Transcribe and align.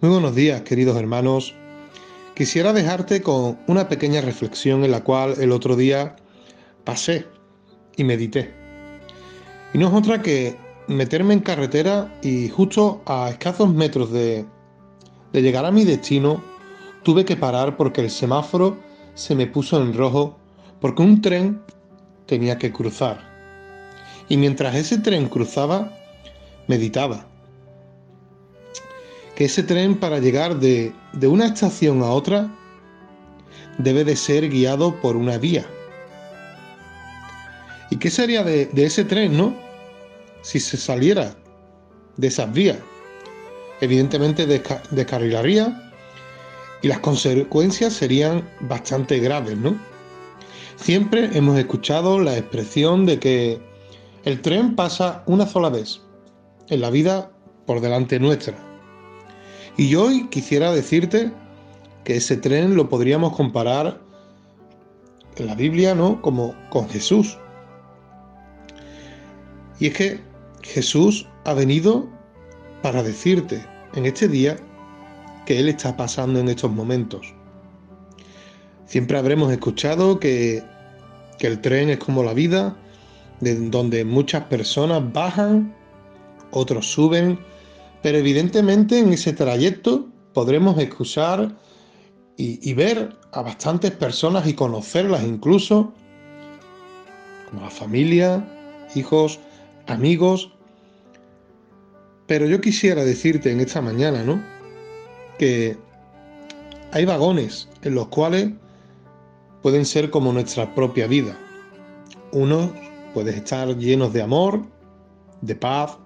Muy 0.00 0.12
buenos 0.12 0.36
días, 0.36 0.62
queridos 0.62 0.96
hermanos. 0.96 1.56
Quisiera 2.36 2.72
dejarte 2.72 3.20
con 3.20 3.58
una 3.66 3.88
pequeña 3.88 4.20
reflexión 4.20 4.84
en 4.84 4.92
la 4.92 5.02
cual 5.02 5.34
el 5.40 5.50
otro 5.50 5.74
día 5.74 6.14
pasé 6.84 7.26
y 7.96 8.04
medité. 8.04 8.54
Y 9.74 9.78
no 9.78 9.88
es 9.88 9.94
otra 9.94 10.22
que 10.22 10.56
meterme 10.86 11.34
en 11.34 11.40
carretera 11.40 12.16
y 12.22 12.48
justo 12.48 13.02
a 13.06 13.28
escasos 13.28 13.74
metros 13.74 14.12
de, 14.12 14.46
de 15.32 15.42
llegar 15.42 15.64
a 15.64 15.72
mi 15.72 15.84
destino, 15.84 16.44
tuve 17.02 17.24
que 17.24 17.34
parar 17.34 17.76
porque 17.76 18.00
el 18.00 18.10
semáforo 18.10 18.78
se 19.14 19.34
me 19.34 19.48
puso 19.48 19.82
en 19.82 19.94
rojo 19.94 20.38
porque 20.80 21.02
un 21.02 21.20
tren 21.20 21.60
tenía 22.26 22.56
que 22.56 22.70
cruzar. 22.70 23.18
Y 24.28 24.36
mientras 24.36 24.76
ese 24.76 24.98
tren 24.98 25.28
cruzaba, 25.28 25.92
meditaba 26.68 27.26
que 29.38 29.44
ese 29.44 29.62
tren 29.62 29.94
para 29.94 30.18
llegar 30.18 30.58
de, 30.58 30.92
una 31.22 31.46
estación 31.46 32.02
a 32.02 32.10
otra 32.10 32.52
debe 33.78 34.02
de 34.02 34.16
ser 34.16 34.48
guiado 34.48 35.00
por 35.00 35.14
una 35.14 35.38
vía. 35.38 35.64
¿Y 37.88 37.98
qué 37.98 38.10
sería 38.10 38.42
de, 38.42 38.68
ese 38.74 39.04
tren, 39.04 39.36
no? 39.36 39.54
Si 40.42 40.58
se 40.58 40.76
saliera 40.76 41.36
de 42.16 42.26
esas 42.26 42.52
vías. 42.52 42.78
Evidentemente 43.80 44.44
descarrilaría 44.90 45.92
y 46.82 46.88
las 46.88 46.98
consecuencias 46.98 47.92
serían 47.92 48.42
bastante 48.62 49.20
graves, 49.20 49.56
¿no? 49.56 49.78
Siempre 50.74 51.30
hemos 51.38 51.56
escuchado 51.60 52.18
la 52.18 52.36
expresión 52.36 53.06
de 53.06 53.20
que 53.20 53.60
el 54.24 54.42
tren 54.42 54.74
pasa 54.74 55.22
una 55.26 55.46
sola 55.46 55.68
vez 55.68 56.00
en 56.70 56.80
la 56.80 56.90
vida 56.90 57.30
por 57.66 57.80
delante 57.80 58.18
nuestra. 58.18 58.68
Y 59.78 59.94
hoy 59.94 60.26
quisiera 60.26 60.72
decirte 60.72 61.30
que 62.02 62.16
ese 62.16 62.36
tren 62.36 62.74
lo 62.74 62.88
podríamos 62.88 63.36
comparar 63.36 64.00
en 65.36 65.46
la 65.46 65.54
Biblia, 65.54 65.94
¿no? 65.94 66.20
Como 66.20 66.52
con 66.68 66.88
Jesús. 66.88 67.38
Y 69.78 69.86
es 69.86 69.94
que 69.94 70.20
Jesús 70.62 71.28
ha 71.44 71.54
venido 71.54 72.08
para 72.82 73.04
decirte 73.04 73.64
en 73.94 74.06
este 74.06 74.26
día 74.26 74.56
que 75.46 75.60
Él 75.60 75.68
está 75.68 75.96
pasando 75.96 76.40
en 76.40 76.48
estos 76.48 76.72
momentos. 76.72 77.32
Siempre 78.84 79.16
habremos 79.16 79.52
escuchado 79.52 80.18
que, 80.18 80.60
que 81.38 81.46
el 81.46 81.60
tren 81.60 81.90
es 81.90 81.98
como 81.98 82.24
la 82.24 82.34
vida, 82.34 82.76
de 83.38 83.54
donde 83.54 84.04
muchas 84.04 84.42
personas 84.46 85.12
bajan, 85.12 85.72
otros 86.50 86.90
suben 86.90 87.38
pero 88.02 88.18
evidentemente 88.18 88.98
en 88.98 89.12
ese 89.12 89.32
trayecto 89.32 90.08
podremos 90.32 90.78
escuchar 90.78 91.56
y, 92.40 92.72
ver 92.74 93.16
a 93.32 93.42
bastantes 93.42 93.90
personas 93.90 94.46
y 94.46 94.54
conocerlas 94.54 95.24
incluso, 95.24 95.92
como 97.48 97.62
la 97.62 97.70
familia, 97.70 98.48
hijos, 98.94 99.40
amigos. 99.88 100.52
Pero 102.28 102.46
yo 102.46 102.60
quisiera 102.60 103.04
decirte 103.04 103.50
en 103.50 103.58
esta 103.58 103.82
mañana, 103.82 104.22
¿no? 104.22 104.40
Que 105.36 105.76
hay 106.92 107.04
vagones 107.04 107.68
en 107.82 107.96
los 107.96 108.06
cuales 108.06 108.52
pueden 109.60 109.84
ser 109.84 110.10
como 110.10 110.32
nuestra 110.32 110.72
propia 110.76 111.08
vida. 111.08 111.36
Unos 112.30 112.70
pueden 113.14 113.34
estar 113.34 113.76
llenos 113.76 114.12
de 114.12 114.22
amor, 114.22 114.64
de 115.40 115.56
paz, 115.56 115.98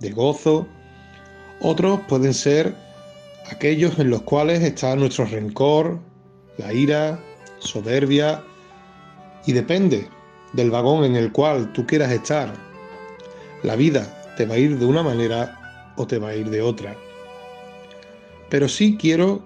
de 0.00 0.10
gozo, 0.10 0.66
otros 1.62 2.00
pueden 2.08 2.34
ser 2.34 2.74
aquellos 3.50 3.98
en 3.98 4.10
los 4.10 4.22
cuales 4.22 4.62
está 4.62 4.94
nuestro 4.96 5.24
rencor, 5.24 5.98
la 6.58 6.72
ira, 6.72 7.18
soberbia, 7.58 8.42
y 9.46 9.52
depende 9.52 10.08
del 10.52 10.70
vagón 10.70 11.04
en 11.04 11.16
el 11.16 11.32
cual 11.32 11.72
tú 11.72 11.86
quieras 11.86 12.12
estar. 12.12 12.52
La 13.62 13.76
vida 13.76 14.34
te 14.36 14.46
va 14.46 14.54
a 14.54 14.58
ir 14.58 14.78
de 14.78 14.86
una 14.86 15.02
manera 15.02 15.92
o 15.96 16.06
te 16.06 16.18
va 16.18 16.28
a 16.28 16.34
ir 16.34 16.50
de 16.50 16.62
otra. 16.62 16.96
Pero 18.48 18.68
sí 18.68 18.96
quiero 19.00 19.42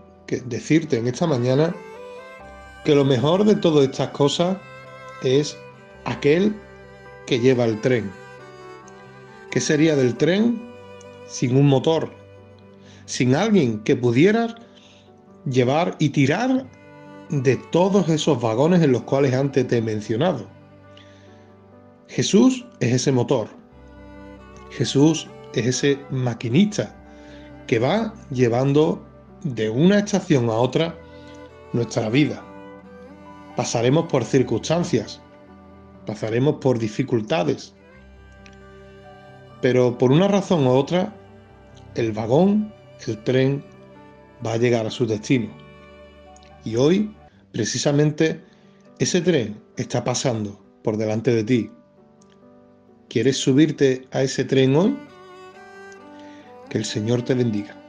decirte 0.46 0.98
en 0.98 1.06
esta 1.06 1.26
mañana 1.26 1.74
que 2.84 2.94
lo 2.94 3.04
mejor 3.04 3.44
de 3.44 3.56
todas 3.56 3.84
estas 3.84 4.10
cosas 4.10 4.56
es 5.22 5.56
aquel 6.04 6.54
que 7.26 7.40
lleva 7.40 7.64
el 7.64 7.80
tren. 7.80 8.10
¿Qué 9.50 9.60
sería 9.60 9.96
del 9.96 10.16
tren 10.16 10.75
sin 11.26 11.56
un 11.56 11.66
motor, 11.66 12.10
sin 13.04 13.34
alguien 13.34 13.80
que 13.80 13.96
pudiera 13.96 14.54
llevar 15.44 15.96
y 15.98 16.10
tirar 16.10 16.66
de 17.30 17.56
todos 17.70 18.08
esos 18.08 18.40
vagones 18.40 18.82
en 18.82 18.92
los 18.92 19.02
cuales 19.02 19.34
antes 19.34 19.66
te 19.66 19.78
he 19.78 19.82
mencionado. 19.82 20.48
Jesús 22.08 22.64
es 22.80 22.94
ese 22.94 23.12
motor. 23.12 23.48
Jesús 24.70 25.28
es 25.54 25.66
ese 25.66 25.98
maquinista 26.10 26.94
que 27.66 27.78
va 27.78 28.14
llevando 28.30 29.04
de 29.42 29.70
una 29.70 29.98
estación 29.98 30.48
a 30.48 30.54
otra 30.54 30.96
nuestra 31.72 32.08
vida. 32.08 32.42
Pasaremos 33.56 34.06
por 34.06 34.24
circunstancias, 34.24 35.20
pasaremos 36.04 36.56
por 36.60 36.78
dificultades, 36.78 37.74
pero 39.68 39.98
por 39.98 40.12
una 40.12 40.28
razón 40.28 40.64
u 40.64 40.70
otra, 40.70 41.12
el 41.96 42.12
vagón, 42.12 42.72
el 43.08 43.18
tren, 43.24 43.64
va 44.46 44.52
a 44.52 44.58
llegar 44.58 44.86
a 44.86 44.92
su 44.92 45.06
destino. 45.06 45.48
Y 46.64 46.76
hoy, 46.76 47.12
precisamente, 47.50 48.40
ese 49.00 49.20
tren 49.22 49.60
está 49.76 50.04
pasando 50.04 50.64
por 50.84 50.96
delante 50.96 51.34
de 51.34 51.42
ti. 51.42 51.70
¿Quieres 53.08 53.38
subirte 53.38 54.06
a 54.12 54.22
ese 54.22 54.44
tren 54.44 54.76
hoy? 54.76 54.96
Que 56.70 56.78
el 56.78 56.84
Señor 56.84 57.22
te 57.22 57.34
bendiga. 57.34 57.85